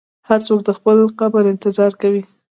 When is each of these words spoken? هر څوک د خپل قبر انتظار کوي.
هر 0.27 0.39
څوک 0.47 0.59
د 0.65 0.69
خپل 0.77 0.97
قبر 1.19 1.43
انتظار 1.53 1.91
کوي. 2.01 2.23